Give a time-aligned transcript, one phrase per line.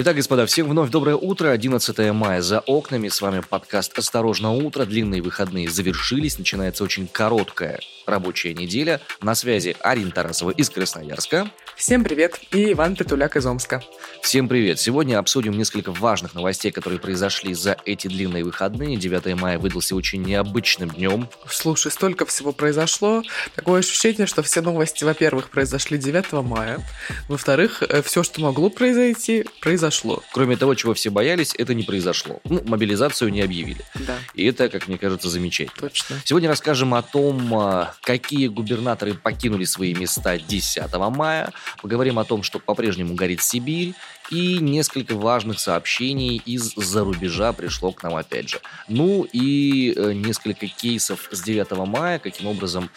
[0.00, 1.48] Итак, господа, всем вновь доброе утро.
[1.48, 3.08] 11 мая за окнами.
[3.08, 4.84] С вами подкаст «Осторожно, утро».
[4.84, 6.38] Длинные выходные завершились.
[6.38, 9.00] Начинается очень короткая рабочая неделя.
[9.20, 11.50] На связи Арина Тарасова из Красноярска.
[11.74, 12.38] Всем привет.
[12.52, 13.82] И Иван Петуляк из Омска.
[14.22, 14.78] Всем привет.
[14.78, 18.96] Сегодня обсудим несколько важных новостей, которые произошли за эти длинные выходные.
[18.96, 21.28] 9 мая выдался очень необычным днем.
[21.48, 23.24] Слушай, столько всего произошло.
[23.56, 26.86] Такое ощущение, что все новости, во-первых, произошли 9 мая.
[27.28, 30.22] Во-вторых, э, все, что могло произойти, произошло произошло.
[30.32, 32.40] Кроме того, чего все боялись, это не произошло.
[32.44, 33.84] Ну, мобилизацию не объявили.
[33.94, 34.16] Да.
[34.34, 35.88] И это, как мне кажется, замечательно.
[35.88, 36.16] Точно.
[36.24, 41.52] Сегодня расскажем о том, а, какие губернаторы покинули свои места 10 мая.
[41.82, 43.94] Поговорим о том, что по-прежнему горит Сибирь.
[44.30, 48.60] И несколько важных сообщений из-за рубежа пришло к нам опять же.
[48.86, 52.90] Ну и э, несколько кейсов с 9 мая, каким образом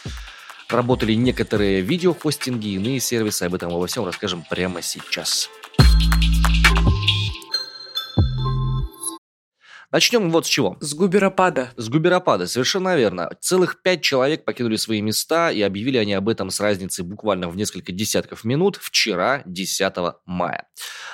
[0.69, 3.43] работали некоторые видеохостинги, иные сервисы.
[3.43, 5.49] Об этом обо всем расскажем прямо сейчас.
[9.91, 10.77] Начнем вот с чего.
[10.79, 11.71] С губеропада.
[11.75, 13.29] С губеропада, совершенно верно.
[13.41, 17.57] Целых пять человек покинули свои места, и объявили они об этом с разницей буквально в
[17.57, 19.93] несколько десятков минут вчера, 10
[20.25, 20.67] мая.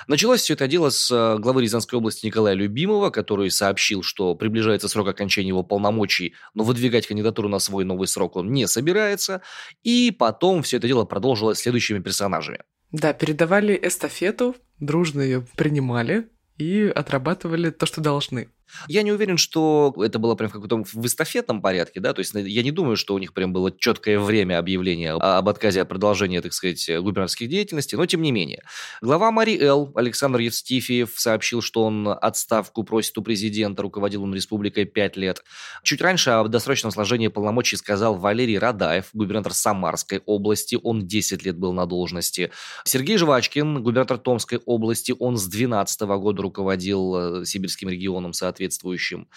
[0.08, 4.88] Началось все это дело с э, главы Рязанской области Николая Любимова, который сообщил, что приближается
[4.88, 9.42] срок окончания его полномочий, но выдвигать кандидатуру на свой новый срок он не собирается.
[9.82, 12.60] И потом все это дело продолжилось следующими персонажами.
[12.92, 18.50] Да, передавали эстафету, дружно ее принимали и отрабатывали то, что должны.
[18.88, 22.34] Я не уверен, что это было прям в каком-то в эстафетном порядке, да, то есть
[22.34, 26.42] я не думаю, что у них прям было четкое время объявления об отказе от продолжения,
[26.42, 28.64] так сказать, губернаторских деятельностей, но тем не менее.
[29.02, 34.86] Глава Мари Эл Александр Евстифиев сообщил, что он отставку просит у президента, руководил он республикой
[34.86, 35.44] пять лет.
[35.84, 41.58] Чуть раньше о досрочном сложении полномочий сказал Валерий Радаев, губернатор Самарской области, он 10 лет
[41.58, 42.52] был на должности.
[42.84, 49.28] Сергей Жвачкин, губернатор Томской области, он с 2012 года руководил э, сибирским регионом, соответственно, соответствующим.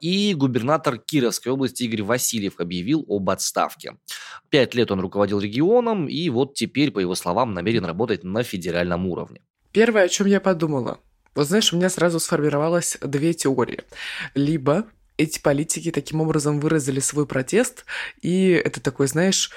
[0.00, 3.96] И губернатор Кировской области Игорь Васильев объявил об отставке.
[4.50, 9.06] Пять лет он руководил регионом, и вот теперь, по его словам, намерен работать на федеральном
[9.06, 9.40] уровне.
[9.72, 10.98] Первое, о чем я подумала.
[11.34, 13.80] Вот знаешь, у меня сразу сформировалось две теории.
[14.34, 17.84] Либо эти политики таким образом выразили свой протест,
[18.22, 19.50] и это такой, знаешь,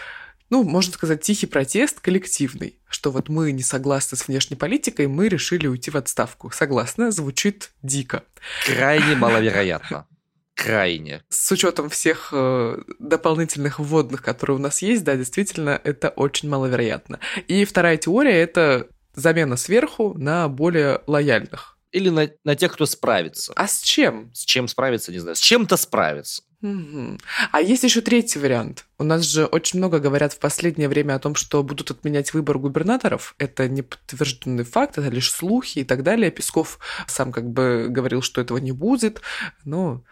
[0.52, 5.30] ну, можно сказать, тихий протест коллективный, что вот мы не согласны с внешней политикой, мы
[5.30, 6.52] решили уйти в отставку.
[6.52, 8.24] Согласна, звучит дико.
[8.66, 10.06] Крайне маловероятно.
[10.54, 11.24] Крайне.
[11.30, 17.20] С учетом всех э, дополнительных вводных, которые у нас есть, да, действительно, это очень маловероятно.
[17.48, 21.71] И вторая теория– это замена сверху на более лояльных.
[21.92, 23.54] Или на, на тех, кто справится.
[23.56, 24.32] А с чем?
[24.34, 25.36] С чем справиться, не знаю.
[25.36, 26.44] С чем-то справиться.
[26.62, 27.18] Угу.
[27.52, 28.86] А есть еще третий вариант.
[29.00, 32.60] У нас же очень много говорят в последнее время о том, что будут отменять выбор
[32.60, 33.36] губернаторов.
[33.40, 36.32] Это не подтвержденный факт, это лишь слухи и так далее.
[36.32, 39.22] Песков сам как бы говорил, что этого не будет.
[39.66, 40.04] Но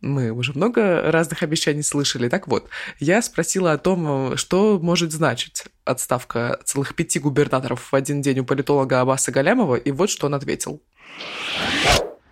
[0.00, 2.28] мы уже много разных обещаний слышали.
[2.28, 2.68] Так вот,
[3.00, 8.44] я спросила о том, что может значить отставка целых пяти губернаторов в один день у
[8.44, 10.82] политолога Аббаса Галямова, и вот что он ответил.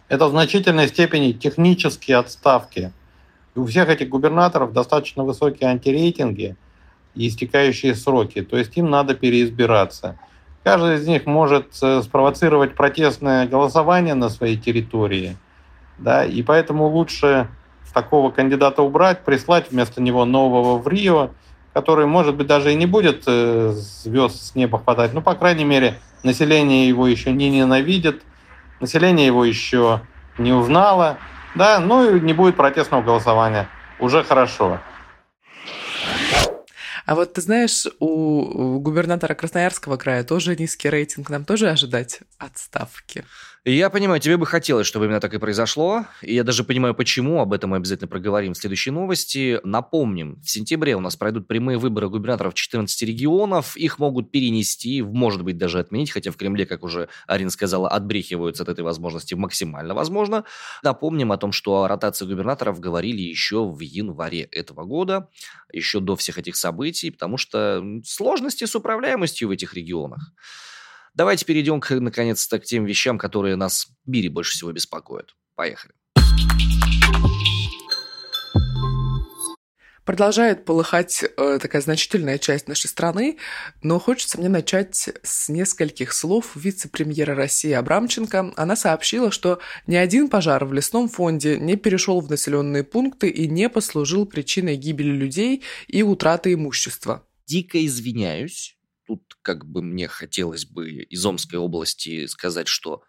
[0.09, 2.92] Это в значительной степени технические отставки–
[3.56, 6.56] у всех этих губернаторов достаточно высокие антирейтинги
[7.14, 8.42] и истекающие сроки.
[8.42, 10.19] То есть им надо переизбираться.
[10.62, 15.37] Каждый из них может э, спровоцировать протестное голосование на своей территории.
[15.98, 17.48] Да, и поэтому лучше
[17.94, 21.31] такого кандидата убрать, прислать вместо него нового в Рио,
[21.72, 25.64] который, может быть, даже и не будет э, звезд с неба хватать, но, по крайней
[25.64, 28.22] мере, население его еще не ненавидит,
[28.81, 30.03] население его еще
[30.38, 31.19] не узнало,
[31.54, 33.69] да, ну и не будет протестного голосования.
[33.98, 34.81] Уже хорошо.
[37.06, 41.31] А вот ты знаешь, у губернатора Красноярского края тоже низкий рейтинг.
[41.31, 43.25] Нам тоже ожидать отставки?
[43.69, 46.06] Я понимаю, тебе бы хотелось, чтобы именно так и произошло.
[46.23, 47.41] И я даже понимаю, почему.
[47.41, 49.58] Об этом мы обязательно проговорим в следующей новости.
[49.64, 53.76] Напомним, в сентябре у нас пройдут прямые выборы губернаторов 14 регионов.
[53.76, 56.12] Их могут перенести, может быть, даже отменить.
[56.12, 60.44] Хотя в Кремле, как уже Арина сказала, отбрехиваются от этой возможности максимально возможно.
[60.85, 65.29] Напомним о том, что о ротации губернаторов говорили еще в январе этого года.
[65.73, 67.11] Еще до всех этих событий.
[67.11, 70.31] Потому что сложности с управляемостью в этих регионах.
[71.17, 75.35] Давайте перейдем, к, наконец-то, к тем вещам, которые нас в мире больше всего беспокоят.
[75.55, 75.95] Поехали.
[80.05, 83.39] Продолжает полыхать э, такая значительная часть нашей страны,
[83.83, 88.53] но хочется мне начать с нескольких слов вице-премьера России Абрамченко.
[88.55, 93.49] Она сообщила, что ни один пожар в лесном фонде не перешел в населенные пункты и
[93.49, 97.27] не послужил причиной гибели людей и утраты имущества.
[97.47, 98.75] Дико извиняюсь,
[99.06, 103.03] тут как бы мне хотелось бы из Омской области сказать, что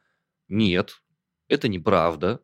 [0.47, 1.01] Нет,
[1.47, 2.41] это неправда,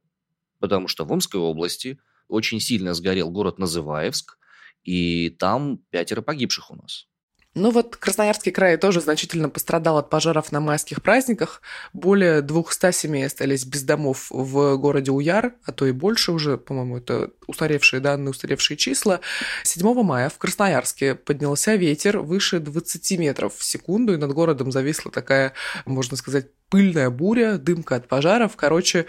[0.59, 4.38] потому что в Омской области очень сильно сгорел город Называевск,
[4.83, 7.07] и там пятеро погибших у нас.
[7.55, 11.61] Ну вот Красноярский край тоже значительно пострадал от пожаров на майских праздниках.
[11.94, 16.97] Более 200 семей остались без домов в городе Уяр, а то и больше уже, по-моему,
[16.97, 19.19] это устаревшие данные, устаревшие числа.
[19.63, 25.11] 7 мая в Красноярске поднялся ветер выше 20 метров в секунду, и над городом зависла
[25.11, 25.53] такая,
[25.85, 28.55] можно сказать, пыльная буря, дымка от пожаров.
[28.55, 29.05] Короче,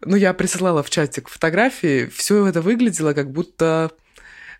[0.00, 3.90] ну я присылала в чатик фотографии, все это выглядело как будто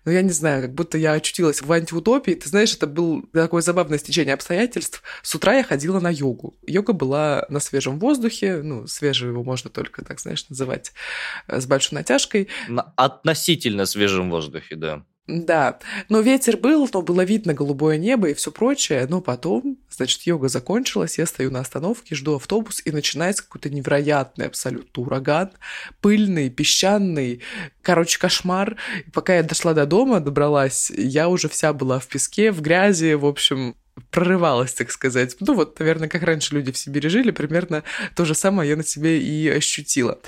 [0.05, 2.33] ну, я не знаю, как будто я очутилась в антиутопии.
[2.33, 5.03] Ты знаешь, это было такое забавное стечение обстоятельств.
[5.23, 6.55] С утра я ходила на йогу.
[6.67, 10.93] Йога была на свежем воздухе, ну, свежего его можно только, так знаешь, называть
[11.49, 12.49] э, с большой натяжкой.
[12.69, 15.05] На относительно свежем воздухе, да.
[15.27, 15.79] Да,
[16.11, 20.49] но ветер был, но было видно голубое небо и все прочее, но потом, значит, йога
[20.49, 25.51] закончилась, я стою на остановке, жду автобус, и начинается какой-то невероятный абсолютно ураган,
[26.03, 27.41] пыльный, песчаный,
[27.81, 28.77] короче, кошмар.
[29.07, 33.15] И пока я дошла до дома, добралась, я уже вся была в песке, в грязи,
[33.15, 33.77] в общем,
[34.11, 35.37] прорывалась, так сказать.
[35.41, 37.85] Ну вот, наверное, как раньше люди в Сибири жили, примерно
[38.17, 40.19] то же самое я на себе и ощутила.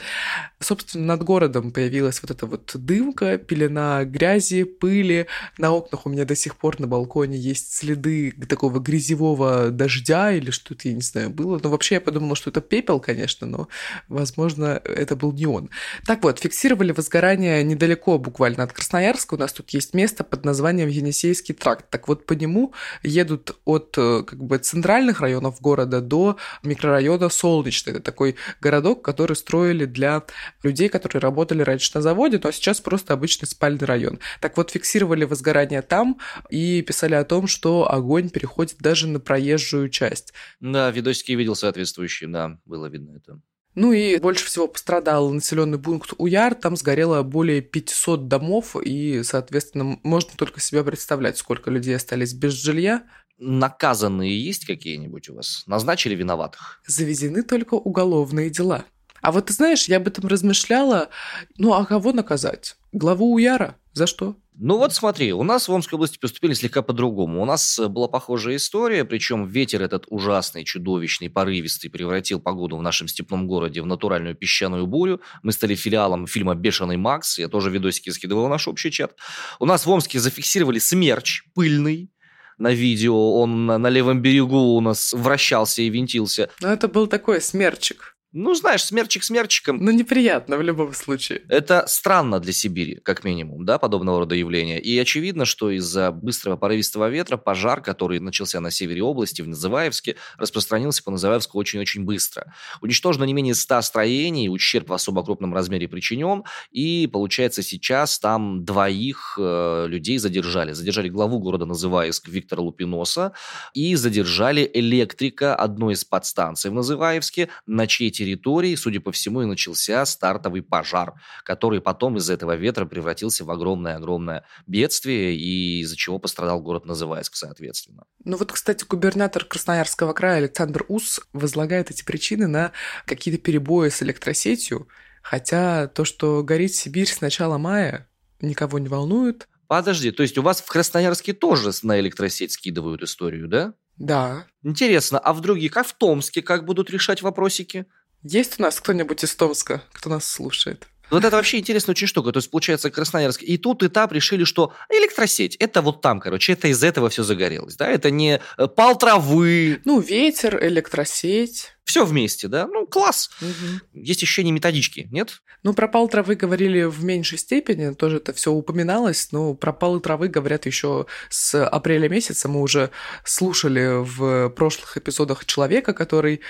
[0.60, 5.26] Собственно, над городом появилась вот эта вот дымка, пелена грязи, пыли.
[5.58, 10.50] На окнах у меня до сих пор на балконе есть следы такого грязевого дождя или
[10.50, 11.60] что-то, я не знаю, было.
[11.62, 13.68] Но вообще я подумала, что это пепел, конечно, но,
[14.08, 15.70] возможно, это был не он.
[16.06, 19.34] Так вот, фиксировали возгорание недалеко буквально от Красноярска.
[19.34, 21.90] У нас тут есть место под названием Енисейский тракт.
[21.90, 22.72] Так вот, по нему
[23.02, 27.94] едут от э, как бы центральных районов города до микрорайона Солнечный.
[27.94, 30.22] Это такой городок, который строили для
[30.62, 34.18] людей, которые работали раньше на заводе, но сейчас просто обычный спальный район.
[34.40, 36.18] Так вот, фиксировали возгорание там
[36.50, 40.32] и писали о том, что огонь переходит даже на проезжую часть.
[40.60, 43.40] Да, видосики видел соответствующие, да, было видно это.
[43.76, 46.56] Ну и больше всего пострадал населенный пункт Уяр.
[46.56, 52.54] Там сгорело более 500 домов, и, соответственно, можно только себе представлять, сколько людей остались без
[52.54, 53.04] жилья
[53.38, 55.64] наказанные есть какие-нибудь у вас?
[55.66, 56.80] Назначили виноватых?
[56.86, 58.84] Заведены только уголовные дела.
[59.22, 61.08] А вот ты знаешь, я об этом размышляла.
[61.56, 62.76] Ну, а кого наказать?
[62.92, 63.76] Главу Уяра?
[63.92, 64.36] За что?
[64.58, 67.42] Ну вот смотри, у нас в Омской области поступили слегка по-другому.
[67.42, 72.82] У нас э, была похожая история, причем ветер этот ужасный, чудовищный, порывистый превратил погоду в
[72.82, 75.20] нашем степном городе в натуральную песчаную бурю.
[75.42, 79.14] Мы стали филиалом фильма «Бешеный Макс», я тоже видосики скидывал в наш общий чат.
[79.60, 82.10] У нас в Омске зафиксировали смерч пыльный,
[82.58, 86.48] на видео, он на, левом берегу у нас вращался и винтился.
[86.62, 88.15] Ну, это был такой смерчик.
[88.38, 89.78] Ну, знаешь, смерчик смерчиком.
[89.82, 91.40] Ну, неприятно в любом случае.
[91.48, 94.78] Это странно для Сибири, как минимум, да, подобного рода явления.
[94.78, 100.16] И очевидно, что из-за быстрого порывистого ветра пожар, который начался на севере области, в Называевске,
[100.36, 102.52] распространился по Называевску очень-очень быстро.
[102.82, 108.66] Уничтожено не менее 100 строений, ущерб в особо крупном размере причинен, и, получается, сейчас там
[108.66, 110.72] двоих э, людей задержали.
[110.72, 113.32] Задержали главу города Называевск Виктора Лупиноса
[113.72, 119.46] и задержали электрика одной из подстанций в Называевске, на чьей территории судя по всему, и
[119.46, 126.18] начался стартовый пожар, который потом из-за этого ветра превратился в огромное-огромное бедствие, и из-за чего
[126.18, 128.04] пострадал город Называйск, соответственно.
[128.24, 132.72] Ну вот, кстати, губернатор Красноярского края Александр Ус возлагает эти причины на
[133.06, 134.88] какие-то перебои с электросетью,
[135.22, 138.08] хотя то, что горит Сибирь с начала мая,
[138.40, 139.48] никого не волнует.
[139.68, 143.74] Подожди, то есть у вас в Красноярске тоже на электросеть скидывают историю, да?
[143.96, 144.46] Да.
[144.62, 147.86] Интересно, а в других, а в Томске как будут решать вопросики?
[148.22, 150.86] Есть у нас кто-нибудь из Томска, кто нас слушает?
[151.10, 152.32] Вот это вообще интересная очень штука.
[152.32, 153.42] То есть, получается, Красноярск.
[153.42, 157.22] И тут, и там решили, что электросеть, это вот там, короче, это из этого все
[157.22, 157.76] загорелось.
[157.76, 157.88] Да?
[157.88, 159.80] Это не э, пал травы.
[159.84, 161.75] Ну, ветер, электросеть.
[161.86, 162.66] Все вместе, да?
[162.66, 163.30] Ну, класс.
[163.40, 164.02] Угу.
[164.02, 165.40] Есть еще не методички, нет?
[165.62, 170.00] Ну, про пал травы говорили в меньшей степени, тоже это все упоминалось, но про палы
[170.00, 172.48] травы говорят еще с апреля месяца.
[172.48, 172.90] Мы уже
[173.24, 176.40] слушали в прошлых эпизодах человека, который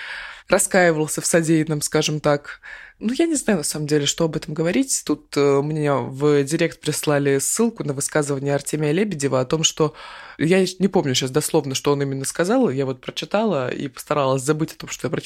[0.49, 2.61] раскаивался в содеянном, скажем так.
[2.99, 5.02] Ну, я не знаю, на самом деле, что об этом говорить.
[5.05, 9.95] Тут э, мне в директ прислали ссылку на высказывание Артемия Лебедева о том, что...
[10.38, 12.71] Я не помню сейчас дословно, что он именно сказал.
[12.71, 15.25] Я вот прочитала и постаралась забыть о том, что я прочитала.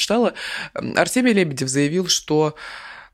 [0.97, 2.55] Артемий Лебедев заявил, что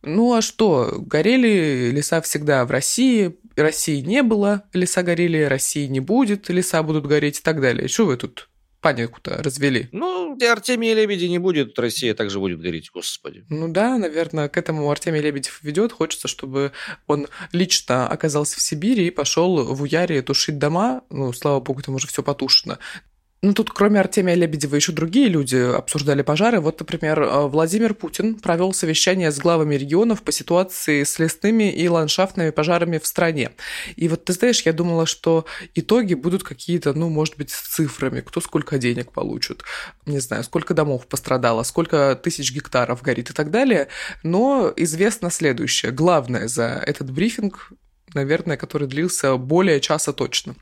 [0.02, 6.00] ну а что, горели леса всегда в России, России не было, леса горели, России не
[6.00, 7.88] будет, леса будут гореть и так далее.
[7.88, 8.48] Что вы тут
[8.86, 9.88] панику-то развели.
[9.90, 13.44] Ну, для Артемия Лебеди не будет, Россия также будет гореть, господи.
[13.48, 15.90] Ну да, наверное, к этому Артемий Лебедев ведет.
[15.90, 16.70] Хочется, чтобы
[17.08, 21.02] он лично оказался в Сибири и пошел в Уяре тушить дома.
[21.10, 22.78] Ну, слава богу, там уже все потушено.
[23.46, 26.58] Ну, тут кроме Артемия Лебедева еще другие люди обсуждали пожары.
[26.58, 31.88] Вот, например, э, Владимир Путин провел совещание с главами регионов по ситуации с лесными и
[31.88, 33.52] ландшафтными пожарами в стране.
[33.94, 38.20] И вот ты знаешь, я думала, что итоги будут какие-то, ну, может быть, с цифрами.
[38.20, 39.62] Кто сколько денег получит,
[40.06, 43.86] не знаю, сколько домов пострадало, сколько тысяч гектаров горит и так далее.
[44.24, 45.92] Но известно следующее.
[45.92, 47.70] Главное за этот брифинг
[48.16, 50.56] наверное, который длился более часа точно.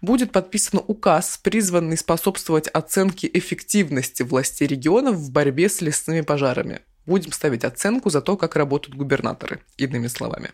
[0.00, 6.80] Будет подписан указ, призванный способствовать оценке эффективности властей регионов в борьбе с лесными пожарами.
[7.06, 10.50] Будем ставить оценку за то, как работают губернаторы, иными словами.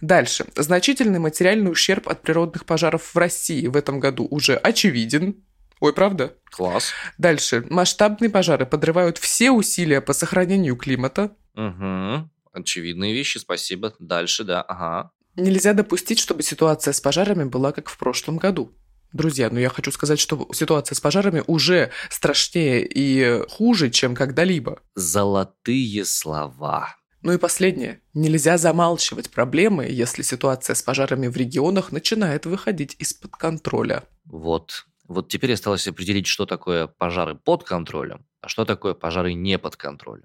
[0.00, 0.46] Дальше.
[0.56, 5.44] Значительный материальный ущерб от природных пожаров в России в этом году уже очевиден.
[5.80, 6.32] Ой, правда?
[6.50, 6.92] Класс.
[7.18, 7.66] Дальше.
[7.68, 11.36] Масштабные пожары подрывают все усилия по сохранению климата.
[11.54, 12.30] Угу.
[12.54, 13.94] Очевидные вещи, спасибо.
[13.98, 15.10] Дальше, да, ага.
[15.36, 18.72] Нельзя допустить, чтобы ситуация с пожарами была как в прошлом году.
[19.12, 24.80] Друзья, ну я хочу сказать, что ситуация с пожарами уже страшнее и хуже, чем когда-либо.
[24.96, 26.96] Золотые слова.
[27.22, 28.00] Ну и последнее.
[28.12, 34.02] Нельзя замалчивать проблемы, если ситуация с пожарами в регионах начинает выходить из-под контроля.
[34.24, 34.86] Вот.
[35.06, 39.76] Вот теперь осталось определить, что такое пожары под контролем, а что такое пожары не под
[39.76, 40.24] контролем.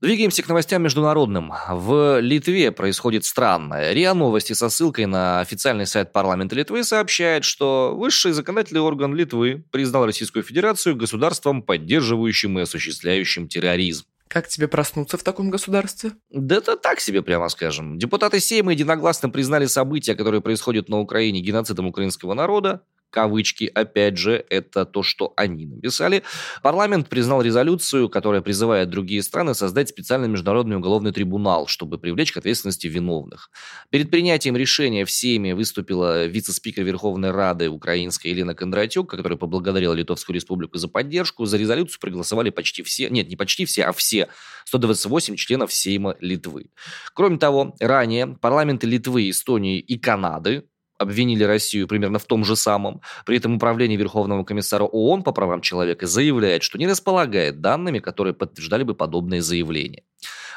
[0.00, 1.52] Двигаемся к новостям международным.
[1.68, 3.92] В Литве происходит странное.
[3.92, 9.64] РИА Новости со ссылкой на официальный сайт парламента Литвы сообщает, что высший законодательный орган Литвы
[9.72, 14.04] признал Российскую Федерацию государством, поддерживающим и осуществляющим терроризм.
[14.28, 16.12] Как тебе проснуться в таком государстве?
[16.30, 17.98] Да это так себе, прямо скажем.
[17.98, 24.44] Депутаты Сейма единогласно признали события, которые происходят на Украине геноцидом украинского народа, кавычки, опять же,
[24.50, 26.22] это то, что они написали.
[26.62, 32.36] Парламент признал резолюцию, которая призывает другие страны создать специальный международный уголовный трибунал, чтобы привлечь к
[32.36, 33.50] ответственности виновных.
[33.90, 40.34] Перед принятием решения в Сейме выступила вице-спикер Верховной Рады украинской Елена Кондратюк, которая поблагодарила Литовскую
[40.34, 41.44] Республику за поддержку.
[41.46, 44.28] За резолюцию проголосовали почти все, нет, не почти все, а все
[44.66, 46.70] 128 членов Сейма Литвы.
[47.14, 50.64] Кроме того, ранее парламенты Литвы, Эстонии и Канады
[50.98, 53.00] обвинили Россию примерно в том же самом.
[53.24, 58.34] При этом Управление Верховного комиссара ООН по правам человека заявляет, что не располагает данными, которые
[58.34, 60.02] подтверждали бы подобные заявления.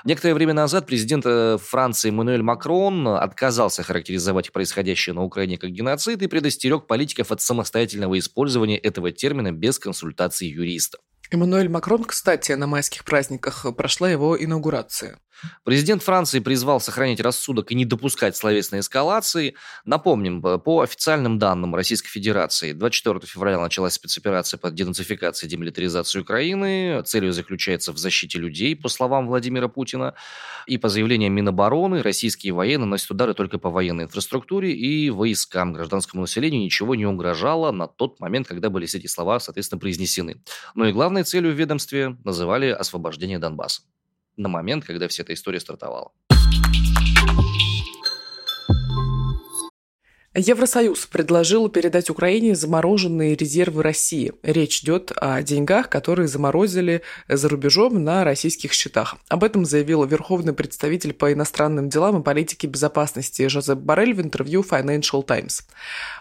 [0.03, 6.21] Некоторое время назад президент э, Франции Эммануэль Макрон отказался характеризовать происходящее на Украине как геноцид
[6.24, 11.01] и предостерег политиков от самостоятельного использования этого термина без консультации юристов.
[11.29, 15.19] Эммануэль Макрон, кстати, на майских праздниках прошла его инаугурация.
[15.63, 19.55] Президент Франции призвал сохранить рассудок и не допускать словесной эскалации.
[19.86, 27.01] Напомним, по официальным данным Российской Федерации, 24 февраля началась спецоперация по денацификации и демилитаризации Украины.
[27.05, 30.15] Целью заключается в защите людей, по словам Владимира Путина.
[30.67, 35.74] И по заявлениям Минобороны, российские военные носят удары только по военной инфраструктуре и войскам.
[35.74, 40.41] Гражданскому населению ничего не угрожало на тот момент, когда были эти слова, соответственно, произнесены.
[40.75, 43.83] Но и главной целью в ведомстве называли освобождение Донбасса
[44.41, 46.12] на момент, когда вся эта история стартовала.
[50.33, 54.31] Евросоюз предложил передать Украине замороженные резервы России.
[54.43, 59.17] Речь идет о деньгах, которые заморозили за рубежом на российских счетах.
[59.27, 64.61] Об этом заявил верховный представитель по иностранным делам и политике безопасности Жозеп Барель в интервью
[64.61, 65.63] Financial Times.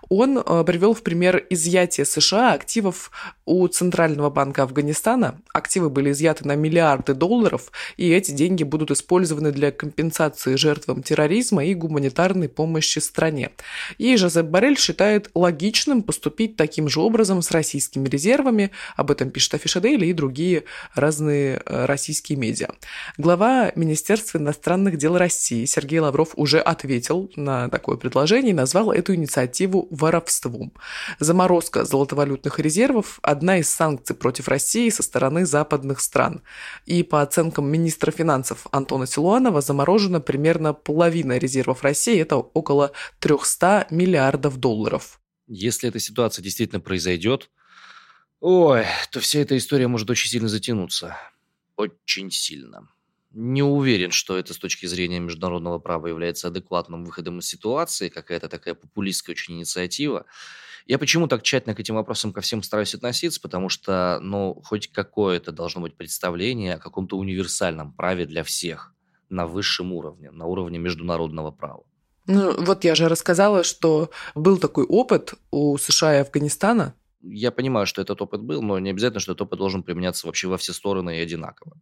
[0.09, 3.13] Он э, привел в пример изъятие США активов
[3.45, 5.41] у Центрального банка Афганистана.
[5.55, 11.65] Активы были изъяты на миллиарды долларов, и эти деньги будут использованы для компенсации жертвам терроризма
[11.65, 13.53] и гуманитарной помощи стране.
[14.01, 18.71] И Жозеп Барель считает логичным поступить таким же образом с российскими резервами.
[18.97, 20.65] Об этом пишет Афиша Дейли и другие
[20.95, 22.71] разные э, российские медиа.
[23.19, 29.15] Глава Министерства иностранных дел России Сергей Лавров уже ответил на такое предложение и назвал эту
[29.15, 30.73] инициативу воровством.
[31.19, 36.41] Заморозка золотовалютных резервов– одна из санкций против России со стороны западных стран.
[36.87, 43.90] И по оценкам министра финансов Антона Силуанова заморожена примерно половина резервов России, это около 300
[43.91, 45.21] миллиардов долларов.
[45.47, 47.51] Если эта ситуация действительно произойдет,
[48.41, 51.17] ой, то вся эта история может очень сильно затянуться.
[51.77, 52.89] Очень сильно.
[53.33, 58.49] Не уверен, что это с точки зрения международного права является адекватным выходом из ситуации, какая-то
[58.49, 60.27] такая популистская очень инициатива.
[60.87, 64.91] Я почему так тщательно к этим вопросам ко всем стараюсь относиться, потому что, ну, хоть
[64.91, 68.95] какое-то должно быть представление о каком-то универсальном праве для всех
[69.29, 71.85] на высшем уровне, на уровне международного права.
[72.27, 76.95] Ну, вот я же рассказала, что был такой опыт у США и Афганистана.
[77.23, 80.49] Я понимаю, что этот опыт был, но не обязательно, что этот опыт должен применяться вообще
[80.49, 81.77] во все стороны и одинаково.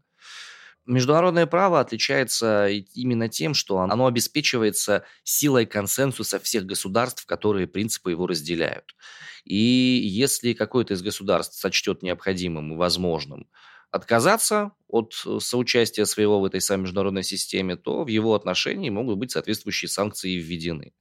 [0.89, 8.27] Международное право отличается именно тем, что оно обеспечивается силой консенсуса всех государств, которые принципы его
[8.27, 8.97] разделяют.
[9.45, 13.49] И если какое-то из государств сочтет необходимым и возможным
[13.91, 19.31] отказаться от соучастия своего в этой самой международной системе, то в его отношении могут быть
[19.31, 20.93] соответствующие санкции введены.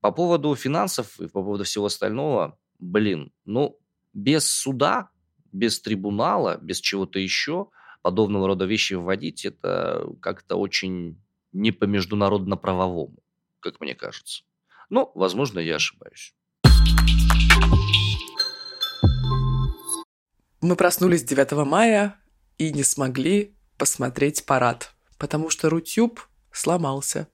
[0.00, 3.78] По поводу финансов и по поводу всего остального, блин, ну,
[4.14, 5.10] без суда,
[5.52, 7.68] без трибунала, без чего-то еще
[8.02, 11.20] подобного рода вещи вводить, это как-то очень
[11.52, 13.22] не по международно-правовому,
[13.60, 14.44] как мне кажется.
[14.88, 16.34] Но, возможно, я ошибаюсь.
[20.60, 22.16] Мы проснулись 9 мая
[22.58, 26.20] и не смогли посмотреть парад, потому что Рутюб
[26.52, 27.28] сломался.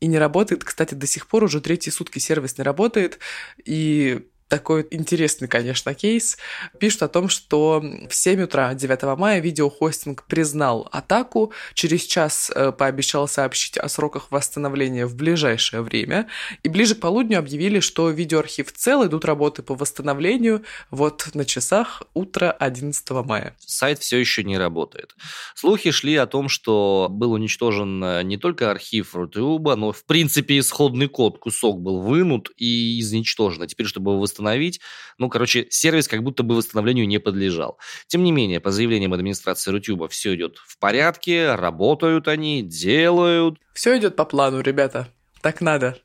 [0.00, 3.18] И не работает, кстати, до сих пор уже третьи сутки сервис не работает,
[3.64, 6.36] и такой интересный, конечно, кейс.
[6.78, 12.72] Пишут о том, что в 7 утра 9 мая видеохостинг признал атаку, через час э,
[12.72, 16.28] пообещал сообщить о сроках восстановления в ближайшее время,
[16.62, 22.02] и ближе к полудню объявили, что видеоархив цел, идут работы по восстановлению, вот на часах
[22.12, 23.56] утро 11 мая.
[23.58, 25.14] Сайт все еще не работает.
[25.54, 30.58] Слухи шли о том, что был уничтожен э, не только архив Рутюба, но в принципе
[30.58, 33.62] исходный код, кусок был вынут и изничтожен.
[33.62, 34.80] А теперь, чтобы восстановить восстановить.
[35.18, 37.78] Ну, короче, сервис как будто бы восстановлению не подлежал.
[38.08, 43.58] Тем не менее, по заявлениям администрации Рутюба, все идет в порядке, работают они, делают.
[43.74, 45.08] Все идет по плану, ребята.
[45.40, 45.98] Так надо.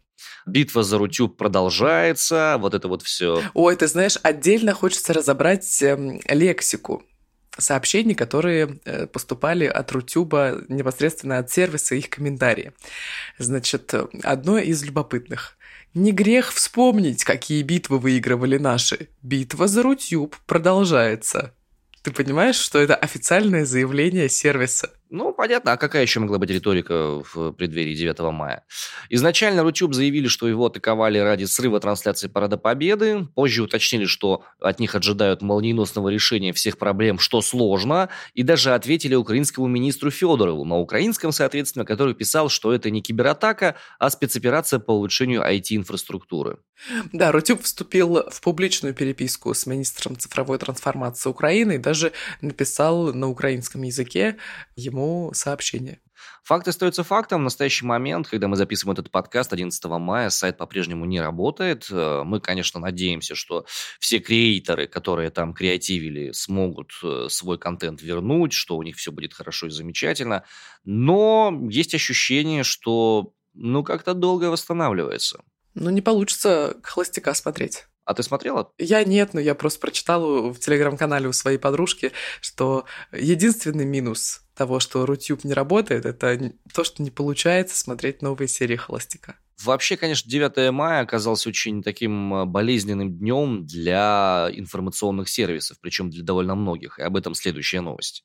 [0.46, 3.42] Битва за Рутюб продолжается, вот это вот все.
[3.54, 7.04] Ой, ты знаешь, отдельно хочется разобрать э, лексику
[7.58, 12.74] сообщений, которые э, поступали от Рутюба непосредственно от сервиса, их комментарии.
[13.38, 13.94] Значит,
[14.24, 15.58] одно из любопытных.
[15.94, 19.10] Не грех вспомнить, какие битвы выигрывали наши.
[19.24, 21.56] Битва за Рутюб продолжается.
[22.04, 24.92] Ты понимаешь, что это официальное заявление сервиса?
[25.12, 28.64] Ну, понятно, а какая еще могла быть риторика в преддверии 9 мая?
[29.10, 33.28] Изначально Рутюб заявили, что его атаковали ради срыва трансляции Парада Победы.
[33.34, 38.10] Позже уточнили, что от них ожидают молниеносного решения всех проблем, что сложно.
[38.36, 43.76] И даже ответили украинскому министру Федорову на украинском, соответственно, который писал, что это не кибератака,
[43.98, 46.60] а спецоперация по улучшению IT-инфраструктуры.
[47.12, 53.28] Да, Рутюб вступил в публичную переписку с министром цифровой трансформации Украины и даже написал на
[53.28, 54.38] украинском языке
[54.76, 56.00] ему ему сообщение.
[56.44, 57.42] Факт остается фактом.
[57.42, 61.88] В настоящий момент, когда мы записываем этот подкаст 11 мая, сайт по-прежнему не работает.
[61.90, 63.66] Э, мы, конечно, надеемся, что
[64.00, 69.34] все креаторы, которые там креативили, смогут э, свой контент вернуть, что у них все будет
[69.34, 70.44] хорошо и замечательно.
[70.84, 75.42] Но есть ощущение, что ну как-то долго восстанавливается.
[75.76, 77.86] Ну, не получится холостяка смотреть.
[78.10, 78.72] А ты смотрела?
[78.80, 84.80] Я нет, но я просто прочитала в телеграм-канале у своей подружки, что единственный минус того,
[84.80, 89.36] что Рутюб не работает, это то, что не получается смотреть новые серии «Холостяка».
[89.64, 96.24] Вообще, конечно, 9 мая оказался очень таким э, болезненным днем для информационных сервисов, причем для
[96.24, 96.98] довольно многих.
[96.98, 98.24] И об этом следующая новость.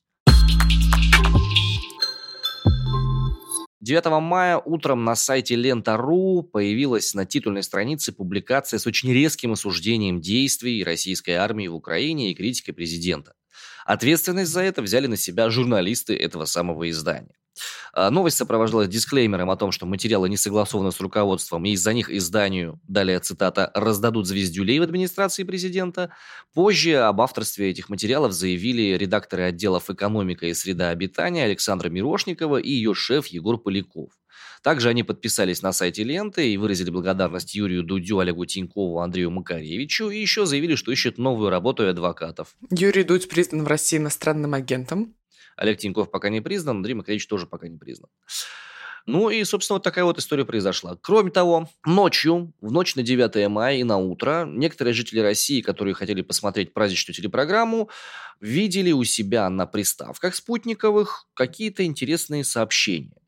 [3.85, 10.21] 9 мая утром на сайте Лента.ру появилась на титульной странице публикация с очень резким осуждением
[10.21, 13.35] действий российской армии в Украине и критикой президента.
[13.85, 17.35] Ответственность за это взяли на себя журналисты этого самого издания.
[17.93, 22.09] А, новость сопровождалась дисклеймером о том, что материалы не согласованы с руководством, и из-за них
[22.09, 26.11] изданию, далее цитата, «раздадут звездюлей в администрации президента».
[26.53, 32.69] Позже об авторстве этих материалов заявили редакторы отделов «Экономика и среда обитания» Александра Мирошникова и
[32.69, 34.11] ее шеф Егор Поляков.
[34.65, 40.09] Также они подписались на сайте ленты и выразили благодарность Юрию Дудю, Олегу Тинькову, Андрею Макаревичу
[40.09, 42.55] и еще заявили, что ищут новую работу и адвокатов.
[42.71, 45.13] Юрий Дудь признан в России иностранным агентом.
[45.55, 48.09] Олег Тиньков пока не признан, Андрей Макаревич тоже пока не признан.
[49.05, 50.97] Ну и, собственно, вот такая вот история произошла.
[50.99, 55.93] Кроме того, ночью, в ночь на 9 мая и на утро, некоторые жители России, которые
[55.93, 57.89] хотели посмотреть праздничную телепрограмму,
[58.41, 63.21] видели у себя на приставках спутниковых какие-то интересные сообщения.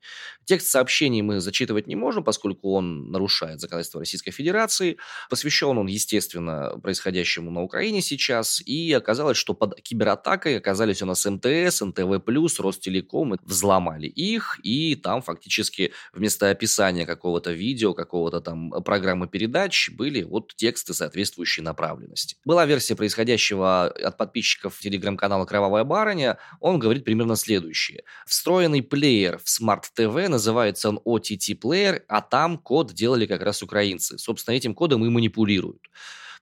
[0.45, 4.97] Текст сообщений мы зачитывать не можем, поскольку он нарушает законодательство Российской Федерации.
[5.29, 8.61] Посвящен он, естественно, происходящему на Украине сейчас.
[8.65, 12.21] И оказалось, что под кибератакой оказались у нас МТС, НТВ+,
[12.59, 13.37] Ростелеком.
[13.43, 20.55] Взломали их, и там фактически вместо описания какого-то видео, какого-то там программы передач были вот
[20.55, 22.37] тексты соответствующей направленности.
[22.45, 26.37] Была версия происходящего от подписчиков телеграм-канала «Кровавая барыня».
[26.61, 28.03] Он говорит примерно следующее.
[28.25, 33.63] Встроенный плеер в Smart TV, называется он OTT Player, а там код делали как раз
[33.63, 34.19] украинцы.
[34.19, 35.89] Собственно, этим кодом и манипулируют.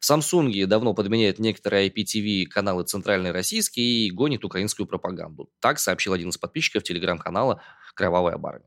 [0.02, 5.50] В Samsung давно подменяет некоторые IPTV каналы центральной российские и гонит украинскую пропаганду.
[5.62, 7.62] Так сообщил один из подписчиков телеграм-канала
[7.96, 8.66] «Кровавая барыня».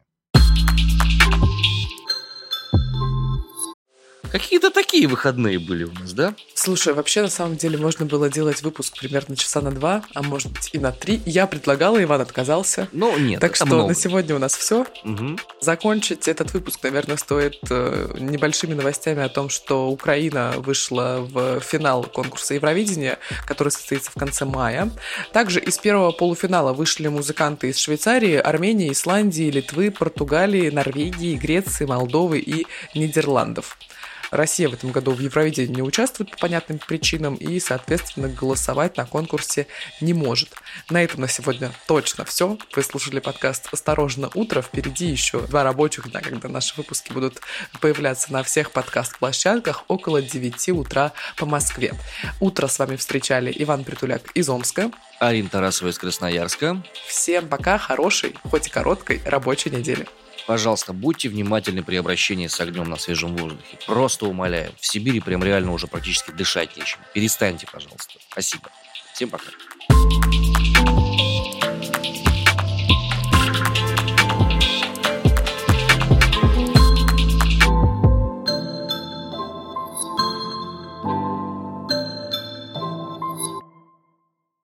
[4.33, 6.35] Какие-то такие выходные были у нас, да?
[6.55, 10.53] Слушай, вообще на самом деле можно было делать выпуск примерно часа на два, а может
[10.53, 11.21] быть и на три.
[11.25, 12.89] Я предлагала, Иван отказался.
[12.93, 13.89] Ну, нет, Так что много.
[13.89, 14.87] на сегодня у нас все.
[15.05, 15.39] Угу.
[15.61, 22.03] Закончить этот выпуск, наверное, стоит э, небольшими новостями о том, что Украина вышла в финал
[22.05, 24.91] конкурса Евровидения, который состоится в конце мая.
[25.33, 32.41] Также из первого полуфинала вышли музыканты из Швейцарии, Армении, Исландии, Литвы, Португалии, Норвегии, Греции, Молдовы
[32.41, 33.79] и Нидерландов.
[34.31, 39.07] Россия в этом году в Евровидении не участвует по понятным причинам и, соответственно, голосовать на
[39.07, 39.67] конкурсе
[40.01, 40.51] не может.
[40.91, 42.59] На этом на сегодня точно все.
[42.75, 44.61] Вы слушали подкаст «Осторожно, утро».
[44.61, 47.41] Впереди еще два рабочих дня, когда наши выпуски будут
[47.81, 51.95] появляться на всех подкаст-площадках около 9 утра по Москве.
[52.41, 54.91] Утро с вами встречали Иван Притуляк из Омска.
[55.21, 56.83] Арина Тарасова из Красноярска.
[57.07, 60.07] Всем пока, хорошей, хоть и короткой, рабочей недели.
[60.49, 63.79] Пожалуйста, будьте внимательны при обращении с огнем на свежем воздухе.
[63.87, 64.73] Просто умоляю.
[64.81, 67.01] В Сибири прям реально уже практически дышать нечем.
[67.13, 68.15] Перестаньте, пожалуйста.
[68.31, 68.71] Спасибо.
[69.13, 69.45] Всем пока.